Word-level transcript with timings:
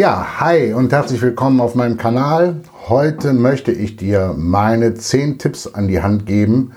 Ja, 0.00 0.40
hi 0.40 0.72
und 0.72 0.94
herzlich 0.94 1.20
willkommen 1.20 1.60
auf 1.60 1.74
meinem 1.74 1.98
Kanal. 1.98 2.62
Heute 2.88 3.34
möchte 3.34 3.70
ich 3.70 3.96
dir 3.96 4.34
meine 4.34 4.94
10 4.94 5.36
Tipps 5.36 5.66
an 5.66 5.88
die 5.88 6.00
Hand 6.00 6.24
geben, 6.24 6.72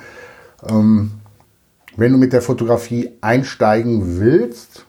ähm, 0.67 1.11
wenn 1.95 2.11
du 2.11 2.17
mit 2.17 2.33
der 2.33 2.41
Fotografie 2.41 3.11
einsteigen 3.21 4.19
willst. 4.19 4.85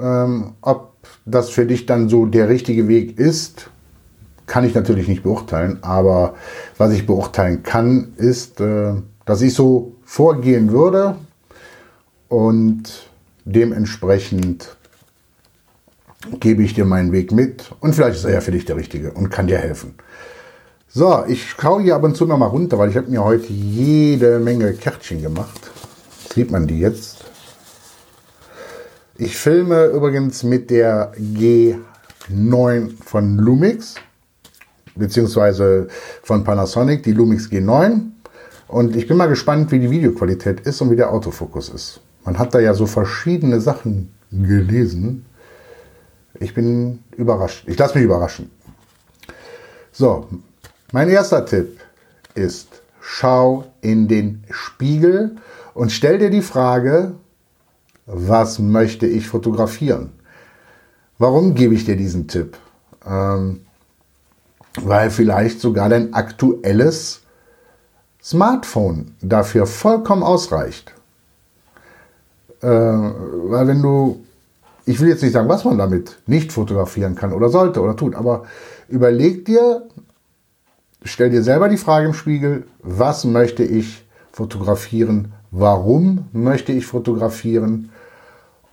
Ähm, 0.00 0.52
ob 0.60 0.92
das 1.24 1.50
für 1.50 1.66
dich 1.66 1.84
dann 1.84 2.08
so 2.08 2.26
der 2.26 2.48
richtige 2.48 2.86
Weg 2.86 3.18
ist, 3.18 3.70
kann 4.46 4.62
ich 4.62 4.76
natürlich 4.76 5.08
nicht 5.08 5.24
beurteilen, 5.24 5.78
aber 5.82 6.36
was 6.78 6.92
ich 6.92 7.06
beurteilen 7.06 7.64
kann, 7.64 8.12
ist, 8.18 8.60
äh, 8.60 8.92
dass 9.24 9.42
ich 9.42 9.52
so 9.52 9.96
vorgehen 10.04 10.70
würde 10.70 11.16
und 12.28 13.08
dementsprechend 13.44 14.76
gebe 16.40 16.62
ich 16.62 16.74
dir 16.74 16.84
meinen 16.84 17.12
Weg 17.12 17.32
mit 17.32 17.70
und 17.80 17.94
vielleicht 17.94 18.16
ist 18.16 18.24
er 18.24 18.34
ja 18.34 18.40
für 18.40 18.50
dich 18.50 18.64
der 18.64 18.76
richtige 18.76 19.12
und 19.12 19.30
kann 19.30 19.46
dir 19.46 19.58
helfen. 19.58 19.94
So, 20.88 21.24
ich 21.28 21.50
schaue 21.50 21.82
hier 21.82 21.94
ab 21.94 22.02
und 22.02 22.16
zu 22.16 22.26
noch 22.26 22.36
mal 22.36 22.46
runter, 22.46 22.78
weil 22.78 22.90
ich 22.90 22.96
habe 22.96 23.10
mir 23.10 23.22
heute 23.22 23.52
jede 23.52 24.40
Menge 24.40 24.72
Kärtchen 24.74 25.22
gemacht. 25.22 25.70
Sieht 26.34 26.50
man 26.50 26.66
die 26.66 26.80
jetzt? 26.80 27.24
Ich 29.16 29.36
filme 29.36 29.86
übrigens 29.86 30.42
mit 30.42 30.70
der 30.70 31.12
G9 31.14 32.92
von 33.04 33.36
Lumix, 33.38 33.94
beziehungsweise 34.96 35.88
von 36.22 36.42
Panasonic, 36.42 37.02
die 37.02 37.12
Lumix 37.12 37.46
G9. 37.48 38.00
Und 38.66 38.96
ich 38.96 39.06
bin 39.06 39.16
mal 39.16 39.28
gespannt, 39.28 39.70
wie 39.72 39.78
die 39.78 39.90
Videoqualität 39.90 40.60
ist 40.60 40.80
und 40.80 40.90
wie 40.90 40.96
der 40.96 41.12
Autofokus 41.12 41.68
ist. 41.68 42.00
Man 42.24 42.38
hat 42.38 42.54
da 42.54 42.60
ja 42.60 42.74
so 42.74 42.86
verschiedene 42.86 43.60
Sachen 43.60 44.12
gelesen. 44.30 45.26
Ich 46.40 46.54
bin 46.54 47.04
überrascht. 47.16 47.64
Ich 47.68 47.78
lasse 47.78 47.94
mich 47.94 48.04
überraschen. 48.04 48.50
So, 49.92 50.26
mein 50.90 51.10
erster 51.10 51.44
Tipp 51.44 51.78
ist, 52.34 52.82
schau 53.00 53.64
in 53.82 54.08
den 54.08 54.42
Spiegel 54.50 55.36
und 55.74 55.92
stell 55.92 56.18
dir 56.18 56.30
die 56.30 56.42
Frage, 56.42 57.12
was 58.06 58.58
möchte 58.58 59.06
ich 59.06 59.28
fotografieren? 59.28 60.12
Warum 61.18 61.54
gebe 61.54 61.74
ich 61.74 61.84
dir 61.84 61.96
diesen 61.96 62.26
Tipp? 62.26 62.56
Ähm, 63.06 63.60
weil 64.80 65.10
vielleicht 65.10 65.60
sogar 65.60 65.90
dein 65.90 66.14
aktuelles 66.14 67.20
Smartphone 68.22 69.14
dafür 69.20 69.66
vollkommen 69.66 70.22
ausreicht. 70.22 70.94
Äh, 72.62 72.66
weil 72.66 73.66
wenn 73.66 73.82
du 73.82 74.24
ich 74.90 75.00
will 75.00 75.08
jetzt 75.08 75.22
nicht 75.22 75.32
sagen, 75.32 75.48
was 75.48 75.64
man 75.64 75.78
damit 75.78 76.18
nicht 76.26 76.52
fotografieren 76.52 77.14
kann 77.14 77.32
oder 77.32 77.48
sollte 77.48 77.80
oder 77.80 77.96
tut, 77.96 78.16
aber 78.16 78.44
überleg 78.88 79.44
dir, 79.44 79.86
stell 81.04 81.30
dir 81.30 81.44
selber 81.44 81.68
die 81.68 81.76
Frage 81.76 82.06
im 82.06 82.14
Spiegel, 82.14 82.64
was 82.82 83.24
möchte 83.24 83.62
ich 83.62 84.04
fotografieren, 84.32 85.32
warum 85.52 86.26
möchte 86.32 86.72
ich 86.72 86.86
fotografieren 86.86 87.90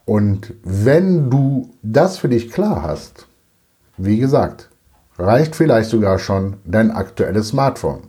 und 0.05 0.55
wenn 0.63 1.29
du 1.29 1.69
das 1.83 2.17
für 2.17 2.29
dich 2.29 2.51
klar 2.51 2.81
hast, 2.81 3.27
wie 3.97 4.17
gesagt, 4.17 4.69
reicht 5.19 5.55
vielleicht 5.55 5.91
sogar 5.91 6.17
schon 6.17 6.55
dein 6.65 6.89
aktuelles 6.89 7.49
Smartphone. 7.49 8.03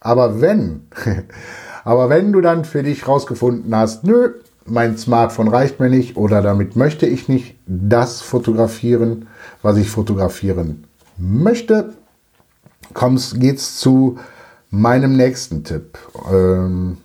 Aber 0.00 0.40
wenn, 0.40 0.88
aber 1.84 2.08
wenn 2.08 2.32
du 2.32 2.40
dann 2.40 2.64
für 2.64 2.82
dich 2.82 3.06
rausgefunden 3.06 3.74
hast, 3.76 4.02
nö, 4.02 4.32
mein 4.66 4.96
Smartphone 4.98 5.48
reicht 5.48 5.80
mir 5.80 5.88
nicht 5.88 6.16
oder 6.16 6.42
damit 6.42 6.76
möchte 6.76 7.06
ich 7.06 7.28
nicht 7.28 7.56
das 7.66 8.20
fotografieren, 8.20 9.26
was 9.62 9.76
ich 9.76 9.90
fotografieren 9.90 10.84
möchte, 11.16 11.94
geht 13.38 13.58
es 13.58 13.78
zu 13.78 14.18
meinem 14.70 15.16
nächsten 15.16 15.64
Tipp. 15.64 15.98
Ähm, 16.32 16.98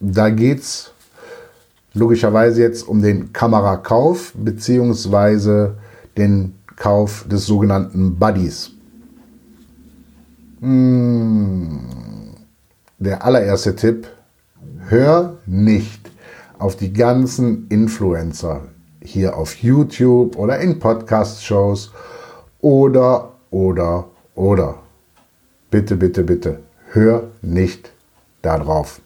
da 0.00 0.28
es 0.28 0.92
logischerweise 1.92 2.62
jetzt 2.62 2.86
um 2.86 3.02
den 3.02 3.32
Kamerakauf 3.32 4.32
bzw. 4.34 5.72
den 6.16 6.54
Kauf 6.76 7.26
des 7.28 7.46
sogenannten 7.46 8.18
Buddies. 8.18 8.70
Hm, 10.60 11.80
der 12.98 13.24
allererste 13.24 13.76
Tipp, 13.76 14.08
hör 14.88 15.36
nicht 15.46 15.99
auf 16.60 16.76
die 16.76 16.92
ganzen 16.92 17.66
Influencer 17.68 18.60
hier 19.02 19.36
auf 19.36 19.56
YouTube 19.56 20.36
oder 20.36 20.58
in 20.58 20.78
Podcast-Shows 20.78 21.90
oder, 22.60 23.32
oder, 23.50 24.04
oder. 24.34 24.74
Bitte, 25.70 25.96
bitte, 25.96 26.22
bitte, 26.22 26.60
hör 26.92 27.24
nicht 27.40 27.90
darauf. 28.42 29.00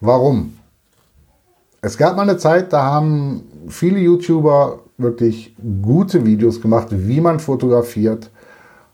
Warum? 0.00 0.56
Es 1.82 1.98
gab 1.98 2.16
mal 2.16 2.22
eine 2.22 2.38
Zeit, 2.38 2.72
da 2.72 2.82
haben 2.82 3.42
viele 3.68 3.98
YouTuber 3.98 4.80
wirklich 4.96 5.54
gute 5.82 6.24
Videos 6.24 6.62
gemacht, 6.62 6.88
wie 6.90 7.20
man 7.20 7.40
fotografiert. 7.40 8.30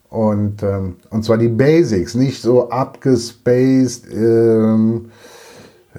Und, 0.08 0.62
ähm, 0.62 0.96
und 1.10 1.24
zwar 1.24 1.38
die 1.38 1.48
Basics, 1.48 2.14
nicht 2.14 2.42
so 2.42 2.70
abgespaced, 2.70 4.06
ähm, 4.12 5.10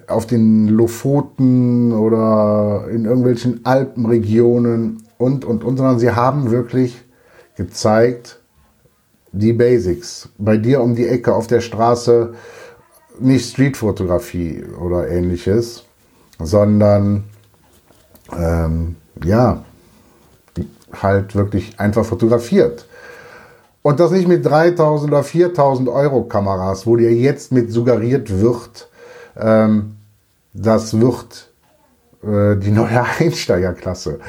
auf 0.08 0.26
den 0.26 0.68
Lofoten 0.68 1.94
oder 1.94 2.88
in 2.92 3.06
irgendwelchen 3.06 3.66
Alpenregionen 3.66 5.04
und, 5.18 5.46
und, 5.46 5.64
und, 5.64 5.78
sondern 5.78 6.00
sie 6.00 6.12
haben 6.12 6.52
wirklich 6.52 7.04
gezeigt, 7.56 8.40
die 9.32 9.54
Basics. 9.54 10.30
Bei 10.38 10.58
dir 10.58 10.82
um 10.82 10.96
die 10.96 11.08
Ecke 11.08 11.34
auf 11.34 11.48
der 11.48 11.62
Straße 11.62 12.34
nicht 13.20 13.50
Streetfotografie 13.50 14.64
oder 14.80 15.10
ähnliches, 15.10 15.84
sondern 16.40 17.24
ähm, 18.38 18.96
ja, 19.24 19.64
halt 20.94 21.36
wirklich 21.36 21.80
einfach 21.80 22.06
fotografiert. 22.06 22.88
Und 23.82 24.00
das 24.00 24.12
nicht 24.12 24.28
mit 24.28 24.46
3000 24.46 25.12
oder 25.12 25.24
4000 25.24 25.90
Euro 25.90 26.24
Kameras, 26.24 26.86
wo 26.86 26.96
dir 26.96 27.14
jetzt 27.14 27.52
mit 27.52 27.72
suggeriert 27.72 28.42
wird, 28.42 28.90
ähm, 29.40 29.98
das 30.54 31.00
wird 31.00 31.52
äh, 32.24 32.56
die 32.58 32.72
neue 32.72 33.04
Einsteigerklasse. 33.20 34.20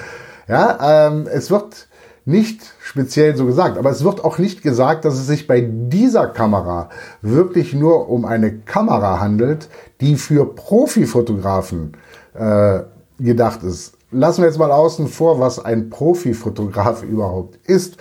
Ja, 0.49 1.09
ähm, 1.09 1.27
es 1.31 1.51
wird 1.51 1.89
nicht 2.25 2.61
speziell 2.81 3.37
so 3.37 3.47
gesagt, 3.47 3.79
aber 3.79 3.91
es 3.91 4.05
wird 4.05 4.23
auch 4.23 4.37
nicht 4.37 4.63
gesagt, 4.63 5.07
dass 5.07 5.15
es 5.15 5.27
sich 5.27 5.47
bei 5.47 5.63
dieser 5.63 6.27
Kamera 6.27 6.91
wirklich 7.23 7.73
nur 7.73 8.11
um 8.11 8.27
eine 8.27 8.59
Kamera 8.59 9.19
handelt, 9.19 9.69
die 10.03 10.17
für 10.17 10.55
Profifotografen 10.55 11.97
äh, 12.35 12.81
gedacht 13.19 13.63
ist. 13.63 13.95
Lassen 14.11 14.43
wir 14.43 14.49
jetzt 14.49 14.59
mal 14.59 14.71
außen 14.71 15.09
vor, 15.09 15.41
was 15.41 15.59
ein 15.63 15.89
Profifotograf 15.89 17.03
überhaupt 17.03 17.57
ist, 17.67 17.97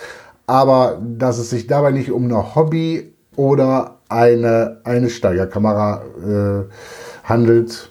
aber 0.45 1.01
dass 1.01 1.37
es 1.37 1.49
sich 1.49 1.67
dabei 1.67 1.91
nicht 1.91 2.11
um 2.11 2.25
eine 2.25 2.55
Hobby 2.55 3.13
oder 3.37 3.96
eine 4.09 4.81
Einsteigerkamera 4.83 6.03
äh, 6.03 6.63
handelt, 7.23 7.89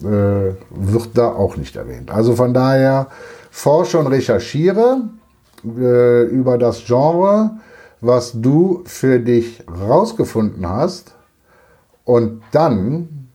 äh, 0.00 0.04
wird 0.04 1.10
da 1.14 1.28
auch 1.28 1.56
nicht 1.56 1.76
erwähnt. 1.76 2.10
Also 2.10 2.36
von 2.36 2.54
daher 2.54 3.08
forsche 3.50 3.98
und 3.98 4.06
recherchiere 4.08 5.02
äh, 5.64 6.22
über 6.24 6.58
das 6.58 6.84
Genre, 6.84 7.52
was 8.00 8.32
du 8.34 8.82
für 8.84 9.18
dich 9.18 9.64
rausgefunden 9.68 10.68
hast 10.68 11.14
und 12.04 12.42
dann, 12.52 13.30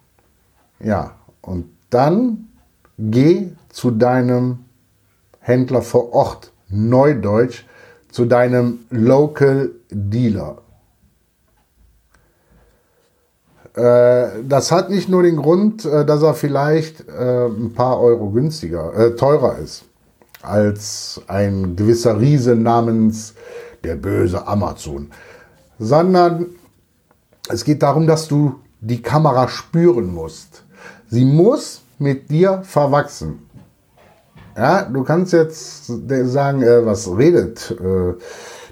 ja, 0.79 1.15
und 1.41 1.65
dann 1.89 2.47
geh 2.97 3.51
zu 3.69 3.91
deinem 3.91 4.59
Händler 5.39 5.81
vor 5.81 6.13
Ort, 6.13 6.51
Neudeutsch, 6.69 7.65
zu 8.11 8.25
deinem 8.25 8.79
Local 8.89 9.71
Dealer. 9.89 10.57
Äh, 10.57 10.61
das 13.73 14.71
hat 14.71 14.89
nicht 14.89 15.07
nur 15.07 15.23
den 15.23 15.37
Grund, 15.37 15.85
äh, 15.85 16.05
dass 16.05 16.21
er 16.23 16.33
vielleicht 16.33 17.07
äh, 17.07 17.45
ein 17.45 17.73
paar 17.73 18.01
Euro 18.01 18.29
günstiger, 18.29 18.93
äh, 18.93 19.15
teurer 19.15 19.57
ist 19.59 19.85
als 20.41 21.21
ein 21.27 21.75
gewisser 21.75 22.19
Riese 22.19 22.55
namens 22.55 23.35
der 23.83 23.95
böse 23.95 24.47
Amazon, 24.47 25.11
sondern 25.79 26.47
es 27.49 27.63
geht 27.63 27.83
darum, 27.83 28.07
dass 28.07 28.27
du 28.27 28.55
die 28.79 29.01
Kamera 29.01 29.47
spüren 29.47 30.13
musst. 30.13 30.63
Sie 31.09 31.25
muss 31.25 31.81
mit 31.99 32.29
dir 32.29 32.61
verwachsen. 32.63 33.47
Ja, 34.57 34.83
du 34.83 35.03
kannst 35.03 35.33
jetzt 35.33 35.85
sagen, 35.85 36.61
äh, 36.61 36.85
was 36.85 37.07
redet 37.15 37.71
äh, 37.71 38.13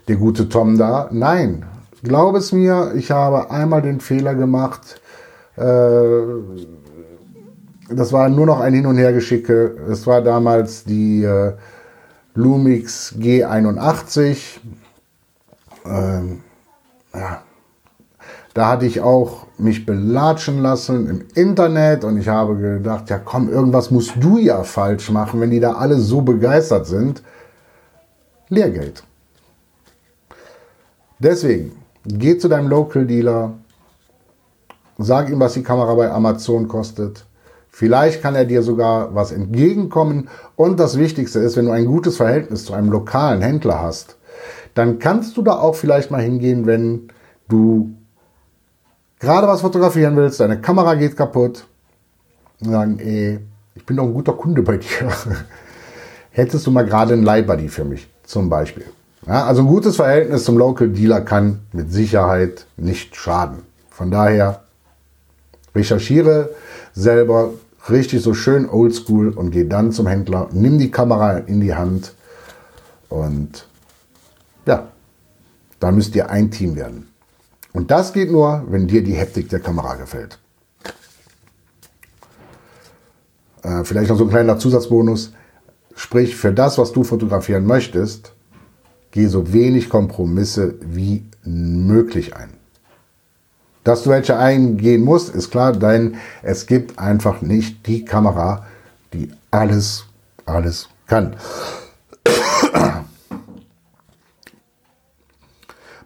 der 0.07 0.15
gute 0.17 0.49
Tom 0.49 0.77
da? 0.77 1.07
Nein, 1.11 1.65
Glaub 2.03 2.35
es 2.35 2.51
mir, 2.51 2.93
ich 2.95 3.11
habe 3.11 3.51
einmal 3.51 3.81
den 3.81 3.99
Fehler 3.99 4.35
gemacht. 4.35 5.01
Äh, 5.57 6.21
das 7.89 8.13
war 8.13 8.29
nur 8.29 8.45
noch 8.45 8.59
ein 8.59 8.73
Hin- 8.73 8.85
und 8.85 8.97
Hergeschicke. 8.97 9.77
Es 9.89 10.05
war 10.07 10.21
damals 10.21 10.83
die 10.83 11.23
äh, 11.23 11.53
Lumix 12.35 13.13
G81. 13.17 14.59
Ähm, 15.85 16.41
ja, 17.13 17.41
da 18.53 18.67
hatte 18.67 18.85
ich 18.85 19.01
auch 19.01 19.47
mich 19.57 19.85
belatschen 19.85 20.61
lassen 20.61 21.07
im 21.09 21.25
Internet 21.35 22.03
und 22.03 22.17
ich 22.17 22.27
habe 22.27 22.55
gedacht, 22.55 23.09
ja 23.09 23.17
komm, 23.17 23.49
irgendwas 23.49 23.91
musst 23.91 24.13
du 24.19 24.37
ja 24.37 24.63
falsch 24.63 25.09
machen, 25.11 25.41
wenn 25.41 25.51
die 25.51 25.59
da 25.59 25.73
alle 25.73 25.95
so 25.95 26.21
begeistert 26.21 26.87
sind. 26.87 27.23
Lehrgeld. 28.49 29.03
Deswegen, 31.19 31.78
geh 32.09 32.37
zu 32.37 32.47
deinem 32.47 32.67
Local 32.67 33.05
Dealer, 33.05 33.53
sag 34.97 35.29
ihm, 35.29 35.39
was 35.39 35.53
die 35.53 35.63
Kamera 35.63 35.93
bei 35.95 36.11
Amazon 36.11 36.67
kostet. 36.67 37.25
Vielleicht 37.69 38.21
kann 38.21 38.35
er 38.35 38.45
dir 38.45 38.63
sogar 38.63 39.15
was 39.15 39.31
entgegenkommen. 39.31 40.27
Und 40.55 40.79
das 40.79 40.97
Wichtigste 40.97 41.39
ist, 41.39 41.55
wenn 41.55 41.65
du 41.65 41.71
ein 41.71 41.85
gutes 41.85 42.17
Verhältnis 42.17 42.65
zu 42.65 42.73
einem 42.73 42.91
lokalen 42.91 43.41
Händler 43.41 43.81
hast, 43.81 44.17
dann 44.73 44.99
kannst 44.99 45.37
du 45.37 45.41
da 45.41 45.59
auch 45.59 45.75
vielleicht 45.75 46.11
mal 46.11 46.21
hingehen, 46.21 46.65
wenn 46.65 47.09
du 47.47 47.91
gerade 49.19 49.47
was 49.47 49.61
fotografieren 49.61 50.15
willst, 50.15 50.39
deine 50.39 50.59
Kamera 50.59 50.95
geht 50.95 51.15
kaputt 51.15 51.65
und 52.61 52.71
sagen, 52.71 52.99
ey, 52.99 53.39
ich 53.75 53.85
bin 53.85 53.97
doch 53.97 54.03
ein 54.03 54.13
guter 54.13 54.33
Kunde 54.33 54.61
bei 54.61 54.77
dir. 54.77 54.87
Hättest 56.31 56.65
du 56.67 56.71
mal 56.71 56.85
gerade 56.85 57.13
einen 57.13 57.23
Leihbuddy 57.23 57.69
für 57.69 57.85
mich, 57.85 58.07
zum 58.23 58.49
Beispiel. 58.49 58.85
Ja, 59.29 59.45
also 59.45 59.61
ein 59.61 59.67
gutes 59.67 59.97
Verhältnis 59.97 60.43
zum 60.43 60.57
Local 60.57 60.89
Dealer 60.89 61.21
kann 61.21 61.59
mit 61.71 61.93
Sicherheit 61.93 62.65
nicht 62.77 63.15
schaden. 63.15 63.59
Von 63.91 64.09
daher 64.09 64.63
recherchiere 65.75 66.49
selber 66.93 67.51
richtig 67.91 68.23
so 68.23 68.33
schön 68.33 68.67
oldschool 68.67 69.29
und 69.29 69.51
geh 69.51 69.67
dann 69.67 69.91
zum 69.91 70.07
Händler, 70.07 70.49
nimm 70.51 70.79
die 70.79 70.89
Kamera 70.89 71.37
in 71.37 71.61
die 71.61 71.75
Hand 71.75 72.15
und 73.07 73.67
ja, 74.65 74.87
da 75.79 75.91
müsst 75.91 76.15
ihr 76.15 76.31
ein 76.31 76.49
Team 76.49 76.75
werden. 76.75 77.07
Und 77.71 77.91
das 77.91 78.13
geht 78.13 78.31
nur, 78.31 78.63
wenn 78.69 78.87
dir 78.87 79.03
die 79.03 79.13
Heptik 79.13 79.47
der 79.49 79.59
Kamera 79.59 79.93
gefällt. 79.93 80.39
Äh, 83.61 83.83
vielleicht 83.83 84.09
noch 84.09 84.17
so 84.17 84.23
ein 84.23 84.31
kleiner 84.31 84.57
Zusatzbonus. 84.57 85.33
Sprich, 85.95 86.35
für 86.35 86.51
das, 86.51 86.79
was 86.79 86.93
du 86.93 87.03
fotografieren 87.03 87.67
möchtest, 87.67 88.33
geh 89.11 89.27
so 89.27 89.53
wenig 89.53 89.89
Kompromisse 89.89 90.75
wie 90.81 91.25
möglich 91.43 92.35
ein. 92.35 92.49
Dass 93.83 94.03
du 94.03 94.09
welche 94.09 94.37
eingehen 94.37 95.03
musst, 95.03 95.33
ist 95.33 95.51
klar, 95.51 95.73
denn 95.73 96.17
es 96.43 96.67
gibt 96.67 96.99
einfach 96.99 97.41
nicht 97.41 97.87
die 97.87 98.05
Kamera, 98.05 98.65
die 99.13 99.31
alles, 99.51 100.05
alles 100.45 100.89
kann. 101.07 101.35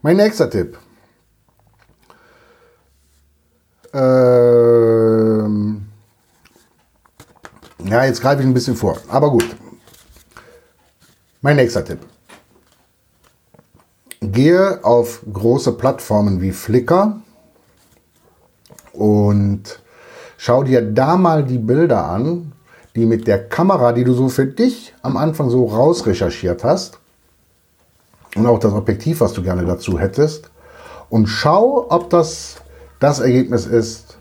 mein 0.01 0.17
nächster 0.17 0.49
Tipp. 0.49 0.77
Ähm 3.93 5.87
ja, 7.83 8.05
jetzt 8.05 8.21
greife 8.21 8.41
ich 8.41 8.47
ein 8.47 8.53
bisschen 8.53 8.75
vor, 8.75 8.97
aber 9.09 9.29
gut. 9.29 9.55
Mein 11.41 11.57
nächster 11.57 11.83
Tipp. 11.83 11.99
Gehe 14.33 14.83
auf 14.83 15.21
große 15.31 15.73
Plattformen 15.73 16.41
wie 16.41 16.51
Flickr 16.51 17.21
und 18.91 19.79
schau 20.37 20.63
dir 20.63 20.81
da 20.81 21.17
mal 21.17 21.43
die 21.43 21.59
Bilder 21.59 22.05
an, 22.09 22.51
die 22.95 23.05
mit 23.05 23.27
der 23.27 23.47
Kamera, 23.47 23.93
die 23.93 24.03
du 24.03 24.13
so 24.13 24.29
für 24.29 24.45
dich 24.45 24.93
am 25.01 25.17
Anfang 25.17 25.49
so 25.49 25.65
rausrecherchiert 25.65 26.63
hast 26.63 26.99
und 28.35 28.45
auch 28.45 28.59
das 28.59 28.73
Objektiv, 28.73 29.21
was 29.21 29.33
du 29.33 29.43
gerne 29.43 29.65
dazu 29.65 29.99
hättest 29.99 30.49
und 31.09 31.27
schau, 31.27 31.85
ob 31.89 32.09
das 32.09 32.55
das 32.99 33.19
Ergebnis 33.19 33.65
ist, 33.67 34.17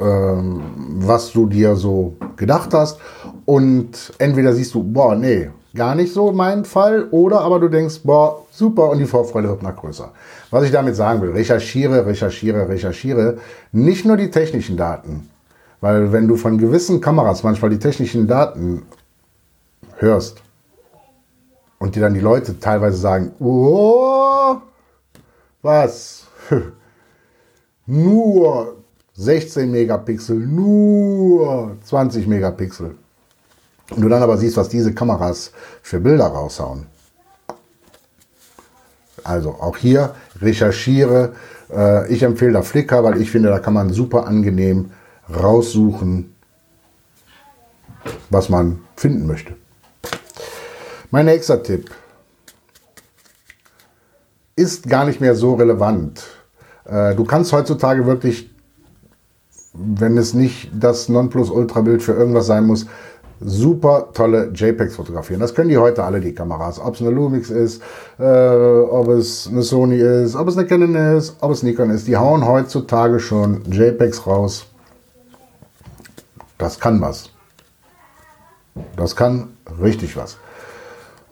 ähm, 0.00 0.62
was 0.98 1.32
du 1.32 1.46
dir 1.46 1.76
so 1.76 2.16
gedacht 2.36 2.72
hast. 2.72 2.98
Und 3.44 4.12
entweder 4.18 4.52
siehst 4.52 4.74
du, 4.74 4.82
boah, 4.82 5.14
nee, 5.14 5.50
gar 5.74 5.94
nicht 5.94 6.12
so 6.12 6.32
mein 6.32 6.64
Fall, 6.64 7.08
oder 7.10 7.40
aber 7.40 7.60
du 7.60 7.68
denkst, 7.68 8.00
boah, 8.04 8.44
super, 8.50 8.90
und 8.90 8.98
die 8.98 9.06
Vorfreude 9.06 9.48
wird 9.48 9.62
noch 9.62 9.76
größer. 9.76 10.12
Was 10.50 10.64
ich 10.64 10.70
damit 10.70 10.96
sagen 10.96 11.20
will, 11.20 11.32
recherchiere, 11.32 12.06
recherchiere, 12.06 12.68
recherchiere, 12.68 13.38
nicht 13.72 14.04
nur 14.04 14.16
die 14.16 14.30
technischen 14.30 14.76
Daten. 14.76 15.28
Weil 15.80 16.12
wenn 16.12 16.26
du 16.26 16.36
von 16.36 16.58
gewissen 16.58 17.00
Kameras 17.00 17.42
manchmal 17.42 17.70
die 17.70 17.78
technischen 17.78 18.26
Daten 18.26 18.82
hörst 19.98 20.42
und 21.78 21.94
dir 21.94 22.00
dann 22.00 22.14
die 22.14 22.20
Leute 22.20 22.58
teilweise 22.58 22.96
sagen, 22.96 23.32
oh, 23.38 24.56
was? 25.62 26.26
nur 27.86 28.76
16 29.14 29.70
Megapixel, 29.70 30.36
nur 30.36 31.76
20 31.84 32.26
Megapixel. 32.26 32.94
Und 33.90 34.02
du 34.02 34.08
dann 34.08 34.22
aber 34.22 34.36
siehst, 34.36 34.56
was 34.56 34.68
diese 34.68 34.92
Kameras 34.92 35.52
für 35.82 36.00
Bilder 36.00 36.26
raushauen. 36.26 36.86
Also 39.24 39.50
auch 39.50 39.76
hier 39.76 40.14
recherchiere. 40.40 41.32
Äh, 41.70 42.12
ich 42.12 42.22
empfehle 42.22 42.52
da 42.52 42.62
Flickr, 42.62 43.02
weil 43.02 43.20
ich 43.20 43.30
finde, 43.30 43.48
da 43.48 43.58
kann 43.58 43.74
man 43.74 43.90
super 43.90 44.26
angenehm 44.26 44.90
raussuchen, 45.28 46.34
was 48.30 48.48
man 48.48 48.80
finden 48.96 49.26
möchte. 49.26 49.54
Mein 51.10 51.26
nächster 51.26 51.62
Tipp 51.62 51.90
ist 54.56 54.88
gar 54.88 55.04
nicht 55.04 55.20
mehr 55.20 55.34
so 55.34 55.54
relevant 55.54 56.24
äh, 56.88 57.14
du 57.14 57.24
kannst 57.24 57.52
heutzutage 57.52 58.06
wirklich, 58.06 58.50
wenn 59.72 60.16
es 60.16 60.34
nicht 60.34 60.70
das 60.72 61.08
Nonplusultra-Bild 61.08 62.02
für 62.02 62.14
irgendwas 62.14 62.46
sein 62.46 62.66
muss, 62.66 62.86
super 63.40 64.08
tolle 64.12 64.50
JPEGs 64.54 64.96
fotografieren. 64.96 65.40
Das 65.40 65.54
können 65.54 65.68
die 65.68 65.78
heute 65.78 66.04
alle, 66.04 66.20
die 66.20 66.34
Kameras. 66.34 66.80
Ob 66.80 66.94
es 66.94 67.00
eine 67.00 67.10
Lumix 67.10 67.50
ist, 67.50 67.82
äh, 68.18 68.22
ob 68.22 69.08
es 69.08 69.48
eine 69.48 69.62
Sony 69.62 69.96
ist, 69.96 70.34
ob 70.34 70.48
es 70.48 70.56
eine 70.56 70.66
Canon 70.66 70.94
ist, 71.16 71.36
ob 71.40 71.52
es 71.52 71.62
Nikon 71.62 71.90
ist. 71.90 72.06
Die 72.08 72.16
hauen 72.16 72.46
heutzutage 72.46 73.20
schon 73.20 73.62
JPEGs 73.70 74.26
raus. 74.26 74.66
Das 76.58 76.80
kann 76.80 77.00
was. 77.00 77.30
Das 78.96 79.14
kann 79.14 79.48
richtig 79.80 80.16
was. 80.16 80.38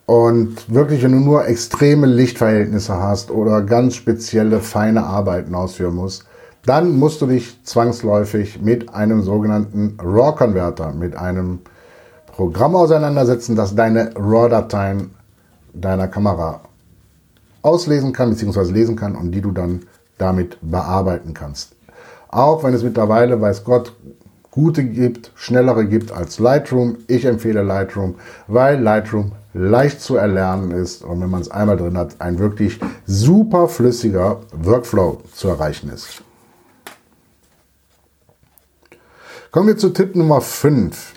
Und 0.07 0.73
wirklich, 0.73 1.03
wenn 1.03 1.13
du 1.13 1.19
nur 1.19 1.47
extreme 1.47 2.07
Lichtverhältnisse 2.07 2.97
hast 3.03 3.33
oder 3.33 3.63
ganz 3.63 3.97
spezielle 3.97 4.61
feine 4.61 5.05
Arbeiten 5.05 5.55
ausführen 5.57 5.97
musst, 5.97 6.25
dann 6.65 6.97
musst 6.97 7.21
du 7.23 7.27
dich 7.27 7.63
zwangsläufig 7.65 8.61
mit 8.61 8.95
einem 8.95 9.23
sogenannten 9.23 9.99
RAW-Converter, 10.01 10.93
mit 10.93 11.17
einem 11.17 11.61
Programm 12.37 12.77
auseinandersetzen, 12.77 13.57
das 13.57 13.75
deine 13.75 14.11
RAW-Dateien 14.15 15.11
deiner 15.73 16.07
Kamera 16.07 16.61
auslesen 17.63 18.13
kann 18.13 18.29
bzw. 18.29 18.73
lesen 18.73 18.95
kann 18.95 19.17
und 19.17 19.31
die 19.31 19.41
du 19.41 19.53
dann 19.53 19.87
damit 20.19 20.59
bearbeiten 20.61 21.33
kannst. 21.33 21.77
Auch 22.29 22.63
wenn 22.63 22.75
es 22.75 22.83
mittlerweile, 22.83 23.41
weiß 23.41 23.65
Gott, 23.65 23.95
gute 24.51 24.85
gibt, 24.85 25.33
schnellere 25.35 25.87
gibt 25.87 26.13
als 26.13 26.39
Lightroom. 26.39 26.99
Ich 27.07 27.25
empfehle 27.25 27.63
Lightroom, 27.63 28.17
weil 28.49 28.83
Lightroom 28.83 29.33
leicht 29.55 30.03
zu 30.03 30.17
erlernen 30.17 30.73
ist 30.73 31.05
und 31.05 31.23
wenn 31.23 31.31
man 31.31 31.41
es 31.41 31.51
einmal 31.51 31.79
drin 31.79 31.97
hat, 31.97 32.21
ein 32.21 32.39
wirklich 32.39 32.79
super 33.07 33.67
flüssiger 33.67 34.41
Workflow 34.53 35.23
zu 35.33 35.49
erreichen 35.49 35.89
ist. 35.89 36.23
Kommen 39.51 39.69
wir 39.69 39.79
zu 39.79 39.89
Tipp 39.89 40.15
Nummer 40.15 40.43
5. 40.43 41.16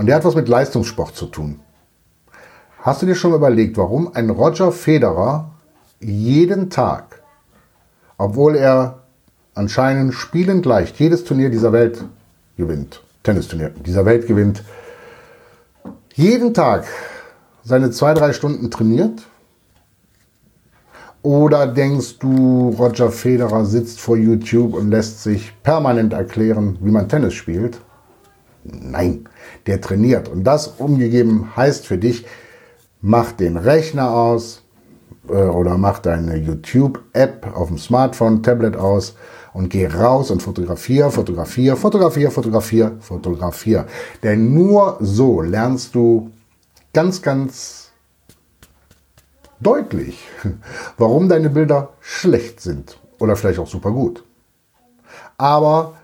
Und 0.00 0.06
der 0.06 0.16
hat 0.16 0.24
was 0.24 0.34
mit 0.34 0.48
Leistungssport 0.48 1.14
zu 1.14 1.26
tun. 1.26 1.60
Hast 2.78 3.02
du 3.02 3.06
dir 3.06 3.14
schon 3.14 3.34
überlegt, 3.34 3.76
warum 3.76 4.14
ein 4.14 4.30
Roger 4.30 4.72
Federer 4.72 5.50
jeden 6.00 6.70
Tag, 6.70 7.20
obwohl 8.16 8.56
er 8.56 9.00
anscheinend 9.54 10.14
spielend 10.14 10.64
leicht 10.64 10.98
jedes 10.98 11.24
Turnier 11.24 11.50
dieser 11.50 11.74
Welt 11.74 12.02
gewinnt, 12.56 13.02
Tennisturnier 13.24 13.68
dieser 13.68 14.06
Welt 14.06 14.26
gewinnt, 14.26 14.64
jeden 16.14 16.54
Tag 16.54 16.86
seine 17.62 17.90
zwei, 17.90 18.14
drei 18.14 18.32
Stunden 18.32 18.70
trainiert? 18.70 19.20
Oder 21.20 21.66
denkst 21.66 22.20
du, 22.20 22.70
Roger 22.70 23.10
Federer 23.10 23.66
sitzt 23.66 24.00
vor 24.00 24.16
YouTube 24.16 24.72
und 24.72 24.90
lässt 24.90 25.22
sich 25.22 25.52
permanent 25.62 26.14
erklären, 26.14 26.78
wie 26.80 26.90
man 26.90 27.06
Tennis 27.06 27.34
spielt? 27.34 27.82
Nein, 28.64 29.28
der 29.66 29.80
trainiert. 29.80 30.28
Und 30.28 30.44
das 30.44 30.66
umgegeben 30.66 31.56
heißt 31.56 31.86
für 31.86 31.98
dich, 31.98 32.26
mach 33.00 33.32
den 33.32 33.56
Rechner 33.56 34.12
aus 34.12 34.62
äh, 35.28 35.32
oder 35.32 35.78
mach 35.78 35.98
deine 35.98 36.36
YouTube-App 36.36 37.56
auf 37.56 37.68
dem 37.68 37.78
Smartphone, 37.78 38.42
Tablet 38.42 38.76
aus 38.76 39.14
und 39.52 39.70
geh 39.70 39.86
raus 39.86 40.30
und 40.30 40.42
fotografier, 40.42 41.10
fotografier, 41.10 41.76
fotografier, 41.76 42.30
fotografier, 42.30 42.96
fotografier. 43.00 43.86
Denn 44.22 44.54
nur 44.54 44.98
so 45.00 45.40
lernst 45.40 45.94
du 45.94 46.30
ganz, 46.92 47.22
ganz 47.22 47.90
deutlich, 49.60 50.28
warum 50.98 51.28
deine 51.28 51.50
Bilder 51.50 51.90
schlecht 52.00 52.60
sind 52.60 52.98
oder 53.18 53.36
vielleicht 53.36 53.58
auch 53.58 53.66
super 53.66 53.90
gut. 53.90 54.24
Aber 55.36 55.94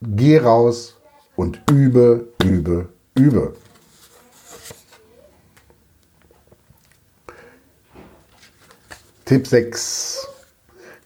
geh 0.00 0.38
raus 0.38 0.97
und 1.38 1.62
übe, 1.70 2.26
übe, 2.44 2.88
übe. 3.14 3.54
Tipp 9.24 9.46
6. 9.46 10.26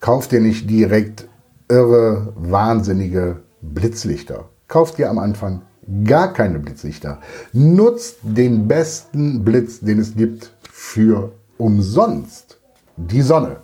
Kauf 0.01 0.29
dir 0.29 0.41
nicht 0.41 0.71
direkt 0.71 1.29
irre, 1.69 2.33
wahnsinnige 2.35 3.43
Blitzlichter. 3.61 4.49
Kauf 4.69 4.95
dir 4.95 5.11
am 5.11 5.19
Anfang 5.19 5.61
gar 6.05 6.33
keine 6.33 6.61
Blitzlichter. 6.61 7.21
Nutzt 7.53 8.17
den 8.23 8.67
besten 8.67 9.45
Blitz, 9.45 9.81
den 9.81 9.99
es 9.99 10.15
gibt, 10.15 10.55
für 10.63 11.33
umsonst. 11.59 12.59
Die 12.97 13.23
Sonne. 13.23 13.57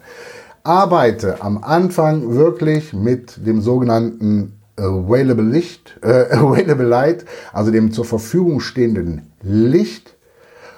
Arbeite 0.65 1.41
am 1.41 1.65
Anfang 1.65 2.35
wirklich 2.35 2.93
mit 2.93 3.47
dem 3.47 3.63
sogenannten 3.63 4.58
Available 4.79 5.45
Licht, 5.45 5.99
äh, 6.03 6.27
Available 6.33 6.87
Light, 6.87 7.25
also 7.53 7.71
dem 7.71 7.93
zur 7.93 8.05
Verfügung 8.05 8.61
stehenden 8.61 9.23
Licht. 9.43 10.17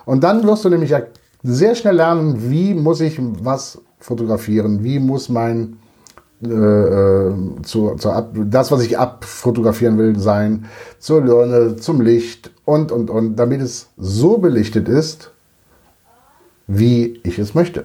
Und 0.04 0.25
dann 0.25 0.45
wirst 0.45 0.64
du 0.64 0.69
nämlich 0.69 0.95
sehr 1.42 1.75
schnell 1.75 1.97
lernen, 1.97 2.50
wie 2.50 2.75
muss 2.75 3.00
ich 3.00 3.19
was 3.21 3.80
fotografieren, 3.99 4.83
wie 4.83 4.99
muss 4.99 5.28
mein 5.28 5.76
äh, 6.42 6.49
äh, 6.49 7.35
zu, 7.64 7.97
zu 7.97 8.11
ab, 8.11 8.30
das, 8.35 8.73
was 8.73 8.83
ich 8.83 8.99
abfotografieren 8.99 9.99
will, 9.99 10.19
sein, 10.19 10.64
zur 10.99 11.21
Birne, 11.21 11.76
zum 11.76 12.00
Licht 12.00 12.50
und, 12.64 12.92
und, 12.92 13.11
und, 13.11 13.37
damit 13.37 13.61
es 13.61 13.90
so 13.99 14.38
belichtet 14.38 14.88
ist, 14.88 15.33
wie 16.66 17.21
ich 17.25 17.38
es 17.38 17.54
möchte. 17.54 17.85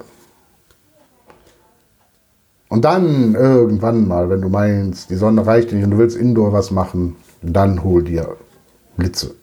Und 2.75 2.81
dann 2.81 3.35
irgendwann 3.35 4.05
mal, 4.05 4.29
wenn 4.29 4.41
du 4.41 4.49
meinst, 4.49 5.09
die 5.09 5.15
Sonne 5.15 5.47
reicht 5.47 5.71
nicht 5.71 5.85
und 5.85 5.91
du 5.91 5.97
willst 5.97 6.17
indoor 6.17 6.51
was 6.51 6.71
machen, 6.71 7.15
dann 7.41 7.85
hol 7.85 8.03
dir 8.03 8.35
Blitze. 8.97 9.33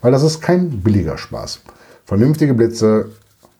Weil 0.00 0.12
das 0.12 0.22
ist 0.22 0.42
kein 0.42 0.80
billiger 0.80 1.18
Spaß. 1.18 1.62
Vernünftige 2.04 2.54
Blitze, 2.54 3.10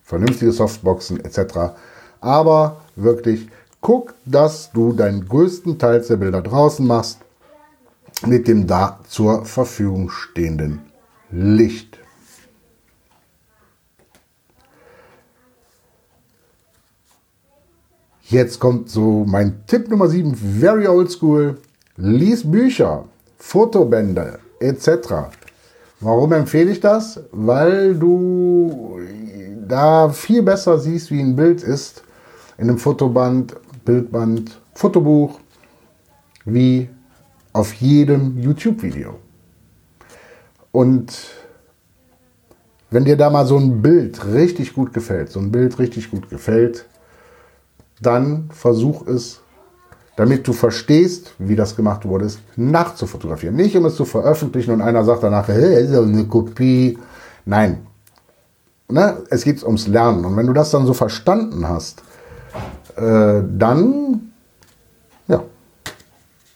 vernünftige 0.04 0.52
Softboxen 0.52 1.18
etc. 1.24 1.74
Aber 2.20 2.76
wirklich, 2.94 3.48
guck, 3.80 4.14
dass 4.24 4.70
du 4.70 4.92
deinen 4.92 5.26
größten 5.26 5.80
Teil 5.80 6.02
der 6.02 6.18
Bilder 6.18 6.40
draußen 6.40 6.86
machst 6.86 7.18
mit 8.24 8.46
dem 8.46 8.68
da 8.68 9.00
zur 9.08 9.44
Verfügung 9.46 10.10
stehenden 10.10 10.78
Licht. 11.32 11.98
Jetzt 18.28 18.58
kommt 18.58 18.90
so 18.90 19.24
mein 19.24 19.64
Tipp 19.68 19.88
Nummer 19.88 20.08
7, 20.08 20.34
very 20.34 20.88
old 20.88 21.08
school. 21.12 21.58
Lies 21.96 22.50
Bücher, 22.50 23.04
Fotobände 23.38 24.40
etc. 24.58 25.30
Warum 26.00 26.32
empfehle 26.32 26.72
ich 26.72 26.80
das? 26.80 27.20
Weil 27.30 27.94
du 27.94 28.98
da 29.68 30.08
viel 30.08 30.42
besser 30.42 30.80
siehst, 30.80 31.12
wie 31.12 31.20
ein 31.20 31.36
Bild 31.36 31.62
ist 31.62 32.02
in 32.58 32.68
einem 32.68 32.78
Fotoband, 32.78 33.54
Bildband, 33.84 34.60
Fotobuch, 34.74 35.38
wie 36.44 36.88
auf 37.52 37.74
jedem 37.74 38.38
YouTube-Video. 38.38 39.20
Und 40.72 41.16
wenn 42.90 43.04
dir 43.04 43.16
da 43.16 43.30
mal 43.30 43.46
so 43.46 43.56
ein 43.56 43.82
Bild 43.82 44.26
richtig 44.26 44.74
gut 44.74 44.92
gefällt, 44.92 45.30
so 45.30 45.38
ein 45.38 45.52
Bild 45.52 45.78
richtig 45.78 46.10
gut 46.10 46.28
gefällt, 46.28 46.86
dann 48.00 48.50
versuch 48.52 49.06
es, 49.06 49.40
damit 50.16 50.48
du 50.48 50.52
verstehst, 50.52 51.32
wie 51.38 51.56
das 51.56 51.76
gemacht 51.76 52.06
wurde, 52.06 52.30
nachzufotografieren. 52.56 53.54
Nicht, 53.54 53.76
um 53.76 53.84
es 53.84 53.96
zu 53.96 54.04
veröffentlichen 54.04 54.72
und 54.72 54.80
einer 54.80 55.04
sagt 55.04 55.22
danach, 55.22 55.48
hey, 55.48 55.84
ist 55.84 55.94
eine 55.94 56.26
Kopie. 56.26 56.98
Nein. 57.44 57.86
Ne? 58.88 59.18
Es 59.30 59.44
geht 59.44 59.62
ums 59.62 59.86
Lernen. 59.86 60.24
Und 60.24 60.36
wenn 60.36 60.46
du 60.46 60.52
das 60.52 60.70
dann 60.70 60.86
so 60.86 60.94
verstanden 60.94 61.68
hast, 61.68 62.02
äh, 62.96 63.42
dann 63.56 64.32
ja, 65.28 65.42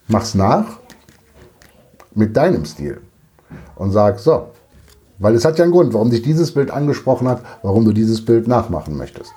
mach's 0.09 0.35
nach 0.35 0.79
mit 2.15 2.37
deinem 2.37 2.65
Stil 2.65 3.01
und 3.77 3.93
sag 3.93 4.19
so, 4.19 4.51
weil 5.19 5.35
es 5.35 5.45
hat 5.45 5.59
ja 5.59 5.65
einen 5.65 5.73
Grund, 5.73 5.93
warum 5.93 6.11
dich 6.11 6.23
dieses 6.23 6.53
Bild 6.53 6.71
angesprochen 6.71 7.29
hat, 7.29 7.43
warum 7.63 7.85
du 7.85 7.93
dieses 7.93 8.25
Bild 8.25 8.49
nachmachen 8.49 8.97
möchtest. 8.97 9.33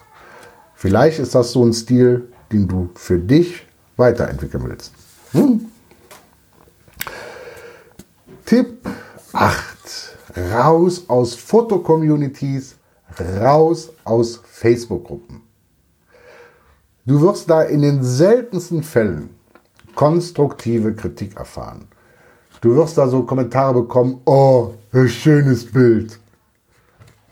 Vielleicht 0.84 1.20
ist 1.20 1.34
das 1.34 1.54
so 1.54 1.64
ein 1.64 1.72
Stil, 1.72 2.28
den 2.52 2.68
du 2.68 2.90
für 2.96 3.18
dich 3.18 3.66
weiterentwickeln 3.96 4.66
willst. 4.68 4.92
Hm? 5.32 5.72
Tipp 8.46 8.86
8. 9.32 10.18
Raus 10.52 11.06
aus 11.08 11.36
Fotocommunities, 11.36 12.76
raus 13.40 13.94
aus 14.04 14.42
Facebook-Gruppen. 14.44 15.42
Du 17.06 17.22
wirst 17.22 17.50
da 17.50 17.62
in 17.62 17.82
den 17.82 18.04
seltensten 18.04 18.84
Fällen 18.84 19.30
konstruktive 19.96 20.94
Kritik 20.96 21.38
erfahren. 21.38 21.88
Du 22.60 22.76
wirst 22.76 22.98
da 22.98 23.08
so 23.08 23.24
Kommentare 23.24 23.84
bekommen, 23.84 24.20
oh, 24.26 24.74
ein 24.92 25.08
schönes 25.08 25.66
Bild. 25.66 26.20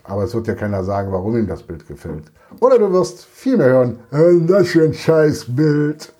Aber 0.04 0.24
es 0.24 0.32
wird 0.32 0.46
ja 0.46 0.54
keiner 0.54 0.82
sagen, 0.84 1.12
warum 1.12 1.36
ihm 1.36 1.46
das 1.46 1.62
Bild 1.62 1.86
gefällt. 1.86 2.32
Oder 2.60 2.78
du 2.78 2.92
wirst 2.92 3.24
viel 3.24 3.56
mehr 3.56 3.68
hören, 3.68 3.98
äh, 4.10 4.46
das 4.46 4.68
ist 4.68 4.76
ein 4.76 4.94
scheiß 4.94 5.46
Bild. 5.48 6.12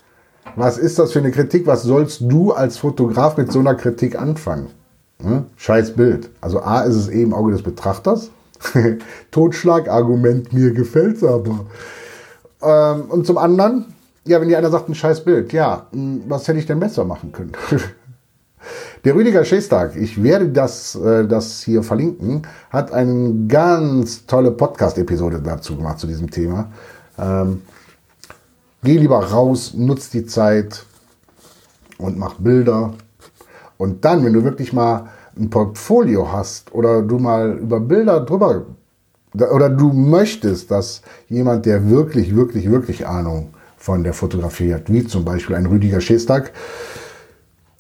Was 0.57 0.79
ist 0.79 0.99
das 0.99 1.13
für 1.13 1.21
eine 1.21 1.31
Kritik? 1.31 1.67
Was 1.67 1.83
sollst 1.83 2.21
du 2.21 2.53
als 2.53 2.77
Fotograf 2.77 3.37
mit 3.37 3.51
so 3.51 3.61
einer 3.61 3.75
Kritik 3.75 4.21
anfangen? 4.21 4.69
Hm? 5.23 5.45
Scheiß 5.57 5.95
Bild. 5.95 6.31
Also 6.41 6.61
A 6.61 6.83
ist 6.83 6.97
es 6.97 7.09
eh 7.09 7.31
Auge 7.33 7.53
des 7.53 7.63
Betrachters. 7.63 8.31
Totschlagargument, 9.31 10.53
mir 10.53 10.73
gefällt's 10.73 11.25
aber. 11.25 11.67
Ähm, 12.63 13.03
und 13.09 13.27
zum 13.27 13.39
anderen, 13.39 13.87
ja, 14.25 14.41
wenn 14.41 14.49
dir 14.49 14.59
einer 14.59 14.71
sagt, 14.71 14.89
ein 14.89 14.95
scheiß 14.95 15.25
Bild, 15.25 15.53
ja, 15.53 15.87
hm, 15.93 16.23
was 16.29 16.47
hätte 16.47 16.59
ich 16.59 16.67
denn 16.67 16.81
besser 16.81 17.05
machen 17.05 17.33
können? 17.33 17.53
Der 19.05 19.17
Rüdiger 19.17 19.45
Schestag, 19.45 19.97
ich 19.97 20.23
werde 20.23 20.49
das, 20.51 20.95
äh, 20.95 21.27
das 21.27 21.61
hier 21.65 21.83
verlinken, 21.83 22.43
hat 22.71 22.93
eine 22.93 23.49
ganz 23.49 24.27
tolle 24.27 24.53
Podcast-Episode 24.53 25.43
dazu 25.43 25.77
gemacht, 25.77 25.99
zu 25.99 26.07
diesem 26.07 26.31
Thema. 26.31 26.71
Ähm, 27.19 27.63
geh 28.85 28.97
lieber 28.97 29.19
raus, 29.19 29.75
nutz 29.75 30.11
die 30.11 30.25
Zeit 30.25 30.87
und 31.99 32.17
mach 32.17 32.35
Bilder. 32.35 32.95
Und 33.77 34.05
dann, 34.05 34.25
wenn 34.25 34.35
du 34.35 34.45
wirklich 34.45 34.73
mal 34.73 35.09
ein 35.37 35.51
Portfolio 35.51 36.31
hast 36.31 36.73
oder 36.73 37.03
du 37.03 37.19
mal 37.19 37.59
über 37.59 37.81
Bilder 37.81 38.21
drüber 38.21 38.67
oder 39.35 39.69
du 39.69 39.93
möchtest, 39.93 40.71
dass 40.71 41.03
jemand, 41.29 41.67
der 41.67 41.91
wirklich, 41.91 42.37
wirklich, 42.37 42.71
wirklich 42.71 43.05
Ahnung 43.05 43.53
von 43.79 44.05
der 44.05 44.15
Fotografie 44.15 44.75
hat, 44.75 44.93
wie 44.93 45.05
zum 45.05 45.25
Beispiel 45.25 45.57
ein 45.57 45.67
Rüdiger 45.67 46.01
Schestag, 46.01 46.53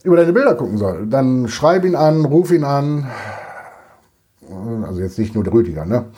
über 0.05 0.17
deine 0.17 0.33
Bilder 0.33 0.55
gucken 0.55 0.79
soll, 0.79 1.07
dann 1.07 1.49
schreib 1.49 1.85
ihn 1.85 1.95
an, 1.95 2.25
ruf 2.25 2.51
ihn 2.51 2.65
an. 2.65 3.07
Also 4.87 5.01
jetzt 5.01 5.19
nicht 5.19 5.35
nur 5.35 5.45
der 5.45 5.53
Rüdiger, 5.53 5.85
ne? 5.85 6.07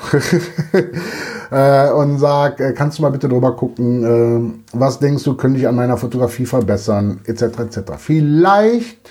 Äh, 1.50 1.92
und 1.92 2.18
sag, 2.18 2.58
äh, 2.58 2.72
kannst 2.72 2.98
du 2.98 3.02
mal 3.02 3.10
bitte 3.10 3.28
drüber 3.28 3.54
gucken, 3.54 4.02
äh, 4.02 4.76
was 4.76 4.98
denkst 4.98 5.22
du, 5.22 5.34
könnte 5.34 5.58
ich 5.58 5.68
an 5.68 5.76
meiner 5.76 5.96
Fotografie 5.96 6.46
verbessern, 6.46 7.20
etc. 7.26 7.42
etc. 7.42 7.80
Vielleicht 7.98 9.10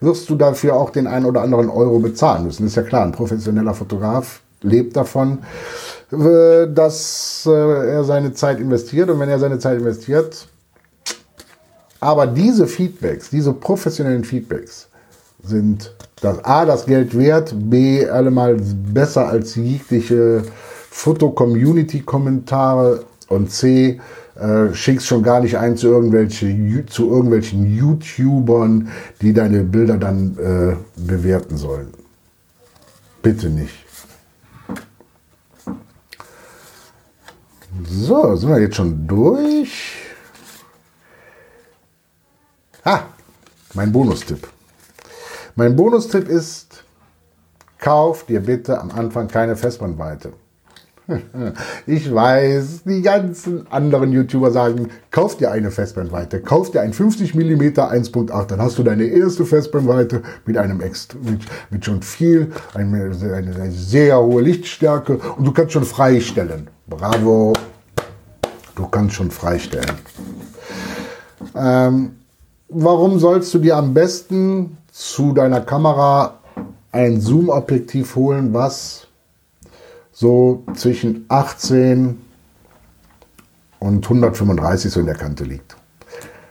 wirst 0.00 0.28
du 0.30 0.36
dafür 0.36 0.76
auch 0.76 0.90
den 0.90 1.06
einen 1.06 1.24
oder 1.24 1.40
anderen 1.40 1.68
Euro 1.68 1.98
bezahlen 1.98 2.44
müssen. 2.44 2.66
Ist 2.66 2.76
ja 2.76 2.82
klar, 2.82 3.02
ein 3.02 3.12
professioneller 3.12 3.74
Fotograf 3.74 4.40
lebt 4.60 4.96
davon, 4.96 5.38
dass 6.10 7.48
er 7.50 8.04
seine 8.04 8.32
Zeit 8.34 8.60
investiert. 8.60 9.10
Und 9.10 9.18
wenn 9.18 9.28
er 9.28 9.38
seine 9.38 9.58
Zeit 9.58 9.78
investiert, 9.78 10.48
aber 12.00 12.26
diese 12.26 12.66
Feedbacks, 12.66 13.30
diese 13.30 13.52
professionellen 13.52 14.24
Feedbacks 14.24 14.88
sind 15.42 15.94
das 16.20 16.44
A, 16.44 16.64
das 16.64 16.86
Geld 16.86 17.16
wert, 17.16 17.54
B, 17.56 18.08
allemal 18.08 18.56
besser 18.56 19.28
als 19.28 19.54
jegliche 19.54 20.42
Foto-Community-Kommentare 20.90 23.04
und 23.28 23.50
C, 23.50 24.00
äh, 24.38 24.72
schickst 24.72 25.06
schon 25.06 25.22
gar 25.22 25.40
nicht 25.40 25.58
ein 25.58 25.76
zu, 25.76 25.88
irgendwelche, 25.88 26.86
zu 26.86 27.10
irgendwelchen 27.10 27.76
YouTubern, 27.76 28.88
die 29.20 29.32
deine 29.32 29.64
Bilder 29.64 29.96
dann 29.96 30.36
äh, 30.38 30.76
bewerten 31.00 31.56
sollen. 31.56 31.88
Bitte 33.22 33.48
nicht. 33.48 33.74
So, 37.88 38.36
sind 38.36 38.48
wir 38.48 38.60
jetzt 38.60 38.76
schon 38.76 39.06
durch? 39.06 39.97
Ah, 42.84 43.02
mein 43.74 43.92
Bonustipp. 43.92 44.48
Mein 45.54 45.74
Bonustipp 45.74 46.28
ist, 46.28 46.84
Kauf 47.78 48.24
dir 48.24 48.40
bitte 48.40 48.80
am 48.80 48.90
Anfang 48.90 49.28
keine 49.28 49.56
Festbrennweite. 49.56 50.32
Ich 51.86 52.12
weiß, 52.14 52.82
die 52.84 53.00
ganzen 53.00 53.66
anderen 53.72 54.12
YouTuber 54.12 54.50
sagen, 54.50 54.90
kauf 55.10 55.38
dir 55.38 55.50
eine 55.50 55.70
Festbrennweite, 55.70 56.40
kauf 56.40 56.70
dir 56.70 56.82
ein 56.82 56.92
50 56.92 57.34
mm 57.34 57.62
1.8, 57.62 58.46
dann 58.48 58.60
hast 58.60 58.76
du 58.76 58.82
deine 58.82 59.04
erste 59.04 59.46
Festbrennweite 59.46 60.22
mit 60.44 60.58
einem 60.58 60.82
Ext 60.82 61.16
mit, 61.24 61.40
mit 61.70 61.86
schon 61.86 62.02
viel, 62.02 62.52
eine, 62.74 63.10
eine, 63.22 63.54
eine 63.54 63.72
sehr 63.72 64.20
hohe 64.20 64.42
Lichtstärke 64.42 65.18
und 65.38 65.46
du 65.46 65.52
kannst 65.52 65.72
schon 65.72 65.86
freistellen. 65.86 66.68
Bravo, 66.86 67.54
du 68.74 68.86
kannst 68.88 69.14
schon 69.14 69.30
freistellen. 69.30 69.96
Ähm, 71.56 72.16
warum 72.68 73.18
sollst 73.18 73.52
du 73.54 73.58
dir 73.58 73.76
am 73.76 73.94
besten 73.94 74.76
zu 74.90 75.32
deiner 75.32 75.60
Kamera 75.60 76.38
ein 76.92 77.20
Zoom-Objektiv 77.20 78.16
holen, 78.16 78.52
was 78.52 79.06
so 80.12 80.64
zwischen 80.74 81.26
18 81.28 82.18
und 83.78 84.04
135 84.04 84.90
so 84.90 85.00
in 85.00 85.06
der 85.06 85.14
Kante 85.14 85.44
liegt. 85.44 85.76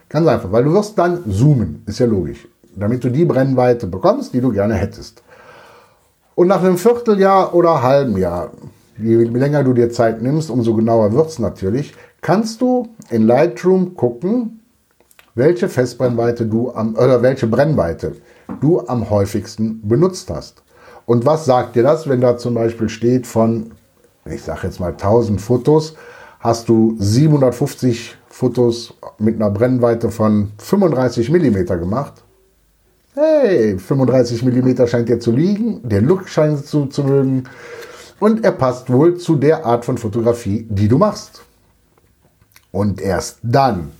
Ganz 0.08 0.26
einfach, 0.26 0.50
weil 0.50 0.64
du 0.64 0.72
wirst 0.72 0.98
dann 0.98 1.30
zoomen, 1.30 1.82
ist 1.86 1.98
ja 1.98 2.06
logisch, 2.06 2.48
damit 2.74 3.04
du 3.04 3.10
die 3.10 3.26
Brennweite 3.26 3.86
bekommst, 3.86 4.32
die 4.32 4.40
du 4.40 4.50
gerne 4.52 4.74
hättest. 4.74 5.22
Und 6.34 6.46
nach 6.48 6.62
einem 6.62 6.78
Vierteljahr 6.78 7.54
oder 7.54 7.82
halben 7.82 8.16
Jahr, 8.16 8.52
je 8.96 9.16
länger 9.16 9.64
du 9.64 9.74
dir 9.74 9.90
Zeit 9.90 10.22
nimmst, 10.22 10.50
umso 10.50 10.74
genauer 10.74 11.12
wird 11.12 11.28
es 11.28 11.38
natürlich, 11.38 11.92
kannst 12.22 12.62
du 12.62 12.88
in 13.10 13.26
Lightroom 13.26 13.94
gucken, 13.94 14.57
welche 15.38 15.68
Festbrennweite 15.68 16.46
du 16.46 16.72
am, 16.72 16.94
oder 16.96 17.22
welche 17.22 17.46
Brennweite 17.46 18.16
du 18.60 18.86
am 18.86 19.08
häufigsten 19.08 19.80
benutzt 19.86 20.30
hast. 20.30 20.62
Und 21.06 21.24
was 21.24 21.44
sagt 21.44 21.76
dir 21.76 21.84
das, 21.84 22.08
wenn 22.08 22.20
da 22.20 22.36
zum 22.36 22.54
Beispiel 22.54 22.88
steht 22.88 23.26
von, 23.26 23.70
ich 24.26 24.42
sage 24.42 24.66
jetzt 24.66 24.80
mal 24.80 24.90
1000 24.90 25.40
Fotos, 25.40 25.94
hast 26.40 26.68
du 26.68 26.96
750 26.98 28.16
Fotos 28.28 28.94
mit 29.18 29.36
einer 29.36 29.50
Brennweite 29.50 30.10
von 30.10 30.50
35 30.58 31.30
mm 31.30 31.64
gemacht? 31.66 32.24
Hey, 33.14 33.78
35 33.78 34.44
mm 34.44 34.86
scheint 34.86 35.08
dir 35.08 35.18
zu 35.18 35.32
liegen, 35.32 35.80
der 35.88 36.02
Look 36.02 36.28
scheint 36.28 36.66
zu, 36.66 36.86
zu 36.86 37.04
mögen 37.04 37.44
und 38.20 38.44
er 38.44 38.52
passt 38.52 38.92
wohl 38.92 39.16
zu 39.16 39.36
der 39.36 39.64
Art 39.64 39.84
von 39.84 39.98
Fotografie, 39.98 40.66
die 40.68 40.88
du 40.88 40.98
machst. 40.98 41.42
Und 42.70 43.00
erst 43.00 43.38
dann, 43.42 43.92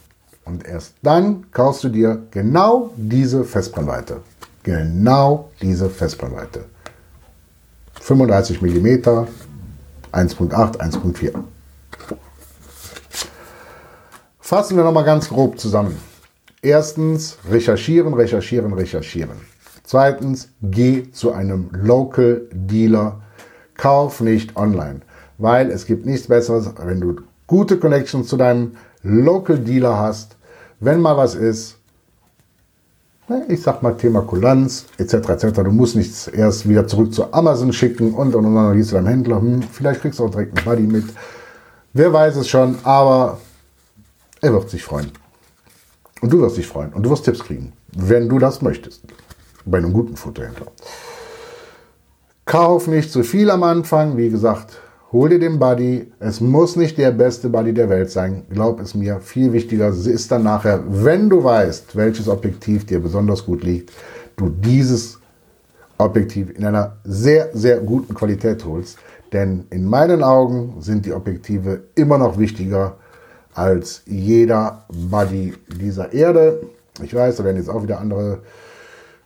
und 0.49 0.67
erst 0.67 0.95
dann 1.02 1.50
kaufst 1.52 1.85
du 1.85 1.88
dir 1.88 2.23
genau 2.31 2.90
diese 2.97 3.45
Festbrennweite. 3.45 4.23
Genau 4.62 5.50
diese 5.61 5.88
Festbrennweite. 5.88 6.64
35 8.00 8.62
mm, 8.62 8.87
1.8, 10.12 10.76
1.4. 10.78 11.35
Fassen 14.40 14.76
wir 14.78 14.85
nochmal 14.85 15.05
ganz 15.05 15.28
grob 15.28 15.59
zusammen. 15.59 16.00
Erstens, 16.62 17.37
recherchieren, 17.50 18.14
recherchieren, 18.14 18.73
recherchieren. 18.73 19.37
Zweitens, 19.85 20.49
geh 20.62 21.11
zu 21.12 21.33
einem 21.33 21.69
Local 21.73 22.49
Dealer. 22.52 23.21
Kauf 23.75 24.21
nicht 24.21 24.57
online, 24.57 25.02
weil 25.37 25.71
es 25.71 25.87
gibt 25.87 26.07
nichts 26.07 26.26
Besseres, 26.26 26.73
wenn 26.83 27.00
du 27.00 27.17
gute 27.47 27.78
Connections 27.78 28.26
zu 28.26 28.37
deinem 28.37 28.73
Local 29.02 29.59
Dealer 29.59 29.99
hast. 29.99 30.38
Wenn 30.80 31.00
mal 31.00 31.16
was 31.16 31.35
ist, 31.35 31.76
ich 33.49 33.62
sag 33.62 33.82
mal 33.82 33.97
Thema 33.97 34.23
Kulanz 34.23 34.87
etc. 34.97 35.14
etc. 35.14 35.62
Du 35.62 35.73
musst 35.73 35.97
nichts 35.97 36.28
erst 36.28 36.68
wieder 36.68 36.87
zurück 36.87 37.12
zu 37.12 37.32
Amazon 37.32 37.73
schicken 37.73 38.14
und 38.14 38.35
und 38.35 38.47
und 38.47 38.54
dann 38.54 38.76
gehst 38.76 38.92
du 38.92 38.94
deinem 38.94 39.08
Händler, 39.08 39.40
hm, 39.40 39.62
vielleicht 39.62 40.00
kriegst 40.00 40.18
du 40.18 40.25
auch 40.25 40.30
direkt 40.30 40.56
einen 40.56 40.64
Buddy 40.64 40.82
mit. 40.82 41.04
Wer 41.92 42.12
weiß 42.12 42.37
es 42.37 42.49
schon, 42.49 42.78
aber 42.85 43.38
er 44.41 44.52
wird 44.52 44.71
sich 44.71 44.82
freuen. 44.82 45.10
Und 46.21 46.32
du 46.32 46.41
wirst 46.41 46.56
dich 46.56 46.67
freuen 46.67 46.93
und 46.93 47.02
du 47.02 47.10
wirst 47.10 47.25
Tipps 47.25 47.41
kriegen, 47.41 47.73
wenn 47.93 48.28
du 48.28 48.38
das 48.38 48.62
möchtest. 48.62 49.02
Bei 49.64 49.78
einem 49.78 49.93
guten 49.93 50.17
Fotohändler. 50.17 50.67
Kauf 52.45 52.86
nicht 52.86 53.12
zu 53.12 53.23
viel 53.23 53.50
am 53.50 53.62
Anfang, 53.62 54.17
wie 54.17 54.30
gesagt, 54.30 54.78
Hol 55.10 55.30
dir 55.30 55.38
den 55.38 55.58
Buddy. 55.58 56.12
Es 56.21 56.42
muss 56.42 56.76
nicht 56.76 56.99
der 56.99 57.12
beste 57.12 57.49
Buddy 57.49 57.73
der 57.73 57.88
Welt 57.88 58.10
sein. 58.10 58.44
Glaub 58.50 58.78
es 58.78 58.94
mir. 58.94 59.21
Viel 59.21 59.54
wichtiger 59.54 59.88
ist 59.88 60.30
dann 60.30 60.42
nachher, 60.42 60.84
wenn 60.86 61.30
du 61.30 61.42
weißt, 61.42 61.97
welches 61.97 62.28
Objektiv 62.28 62.84
dir 62.84 63.00
besonders 63.00 63.47
gut 63.47 63.64
liegt, 63.64 63.90
du 64.36 64.50
dieses 64.50 65.18
Objektiv 65.97 66.50
in 66.54 66.66
einer 66.66 66.99
sehr, 67.04 67.49
sehr 67.54 67.78
guten 67.78 68.12
Qualität 68.12 68.66
holst. 68.66 68.99
Denn 69.32 69.64
in 69.71 69.86
meinen 69.86 70.23
Augen 70.23 70.75
sind 70.80 71.06
die 71.06 71.14
Objektive 71.14 71.84
immer 71.94 72.18
noch 72.18 72.38
wichtiger 72.38 72.97
als 73.54 74.02
jeder 74.04 74.84
Buddy 75.10 75.54
dieser 75.80 76.12
Erde. 76.12 76.60
Ich 77.02 77.14
weiß, 77.14 77.36
da 77.36 77.44
werden 77.44 77.56
jetzt 77.56 77.71
auch 77.71 77.82
wieder 77.82 77.99
andere 77.99 78.40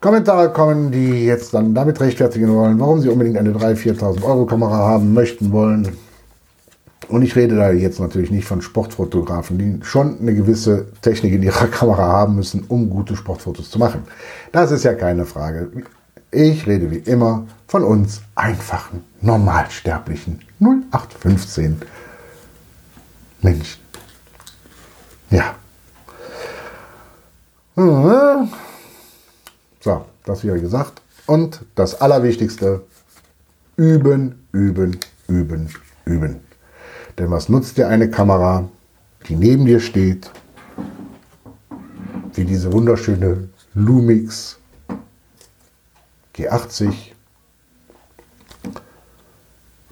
Kommentare 0.02 0.50
kommen, 0.50 0.90
die 0.90 1.24
jetzt 1.24 1.54
dann 1.54 1.74
damit 1.74 2.00
rechtfertigen 2.00 2.52
wollen, 2.52 2.78
warum 2.80 3.00
sie 3.00 3.08
unbedingt 3.08 3.38
eine 3.38 3.52
3.000, 3.52 3.98
4.000 4.00 4.24
Euro 4.24 4.46
Kamera 4.46 4.76
haben 4.76 5.14
möchten 5.14 5.52
wollen. 5.52 5.96
Und 7.08 7.22
ich 7.22 7.36
rede 7.36 7.54
da 7.54 7.70
jetzt 7.70 8.00
natürlich 8.00 8.32
nicht 8.32 8.44
von 8.44 8.62
Sportfotografen, 8.62 9.58
die 9.58 9.78
schon 9.86 10.18
eine 10.20 10.34
gewisse 10.34 10.86
Technik 11.02 11.34
in 11.34 11.44
ihrer 11.44 11.66
Kamera 11.68 12.02
haben 12.02 12.34
müssen, 12.34 12.64
um 12.66 12.90
gute 12.90 13.14
Sportfotos 13.14 13.70
zu 13.70 13.78
machen. 13.78 14.02
Das 14.50 14.72
ist 14.72 14.82
ja 14.82 14.94
keine 14.94 15.24
Frage. 15.24 15.70
Ich 16.32 16.66
rede 16.66 16.90
wie 16.90 16.98
immer 16.98 17.46
von 17.68 17.84
uns 17.84 18.22
einfachen, 18.34 19.04
normalsterblichen 19.20 20.40
0815 20.58 21.80
Menschen. 23.40 23.80
Ja. 25.30 25.54
Hm. 27.76 28.48
So, 29.82 30.04
das 30.24 30.44
wieder 30.44 30.58
gesagt. 30.58 31.02
Und 31.26 31.64
das 31.74 32.00
Allerwichtigste, 32.00 32.82
üben, 33.76 34.46
üben, 34.52 34.98
üben, 35.26 35.68
üben. 36.04 36.40
Denn 37.18 37.30
was 37.30 37.48
nutzt 37.48 37.78
dir 37.78 37.88
eine 37.88 38.08
Kamera, 38.08 38.68
die 39.28 39.34
neben 39.34 39.66
dir 39.66 39.80
steht, 39.80 40.30
wie 42.34 42.44
diese 42.44 42.72
wunderschöne 42.72 43.48
Lumix 43.74 44.58
G80? 46.36 46.92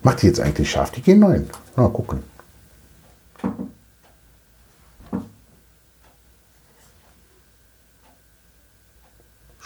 Macht 0.03 0.22
die 0.22 0.29
jetzt 0.29 0.40
eigentlich 0.40 0.70
scharf? 0.70 0.92
Die 0.92 1.03
G9. 1.03 1.44
Mal 1.76 1.88
gucken. 1.90 2.30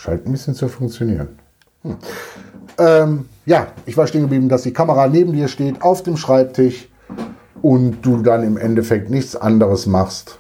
Scheint 0.05 0.27
ein 0.27 0.33
bisschen 0.33 0.55
zu 0.55 0.69
funktionieren. 0.69 1.29
Hm. 1.81 1.97
Ähm, 2.77 3.25
ja, 3.47 3.69
ich 3.87 3.97
war 3.97 4.07
stehen 4.07 4.21
geblieben, 4.21 4.51
dass 4.51 4.61
die 4.61 4.73
Kamera 4.75 5.09
neben 5.09 5.33
dir 5.33 5.49
steht, 5.49 5.81
auf 5.81 6.03
dem 6.03 6.19
Schreibtisch 6.19 6.90
und 7.62 8.03
du 8.03 8.19
dann 8.21 8.43
im 8.43 8.59
Endeffekt 8.59 9.09
nichts 9.09 9.35
anderes 9.35 9.87
machst, 9.87 10.38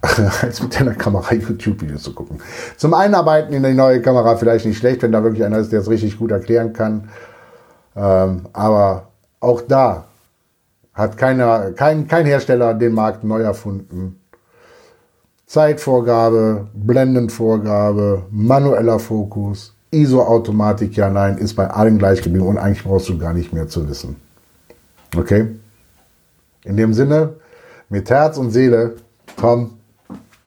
als 0.40 0.62
mit 0.62 0.80
deiner 0.80 0.94
Kamera 0.94 1.34
YouTube-Videos 1.34 2.04
zu 2.04 2.14
gucken. 2.14 2.38
Zum 2.78 2.94
Einarbeiten 2.94 3.52
in 3.52 3.62
die 3.64 3.74
neue 3.74 4.00
Kamera 4.00 4.34
vielleicht 4.36 4.64
nicht 4.64 4.78
schlecht, 4.78 5.02
wenn 5.02 5.12
da 5.12 5.22
wirklich 5.22 5.44
einer 5.44 5.58
ist, 5.58 5.70
der 5.70 5.80
es 5.80 5.90
richtig 5.90 6.18
gut 6.18 6.30
erklären 6.30 6.72
kann. 6.72 7.10
Ähm, 7.94 8.46
aber 8.54 9.08
auch 9.40 9.60
da 9.60 10.06
hat 10.94 11.18
keiner, 11.18 11.72
kein, 11.72 12.08
kein 12.08 12.24
Hersteller 12.24 12.72
den 12.72 12.94
Markt 12.94 13.24
neu 13.24 13.42
erfunden. 13.42 14.20
Zeitvorgabe, 15.54 16.66
Blendenvorgabe, 16.74 18.24
manueller 18.32 18.98
Fokus, 18.98 19.72
ISO-Automatik, 19.92 20.96
ja, 20.96 21.08
nein, 21.08 21.38
ist 21.38 21.54
bei 21.54 21.70
allen 21.70 21.96
gleich 21.96 22.22
geblieben 22.22 22.48
und 22.48 22.58
eigentlich 22.58 22.82
brauchst 22.82 23.08
du 23.08 23.16
gar 23.16 23.32
nicht 23.32 23.52
mehr 23.52 23.68
zu 23.68 23.88
wissen. 23.88 24.16
Okay? 25.16 25.46
In 26.64 26.76
dem 26.76 26.92
Sinne, 26.92 27.34
mit 27.88 28.10
Herz 28.10 28.36
und 28.36 28.50
Seele, 28.50 28.96
komm, 29.36 29.78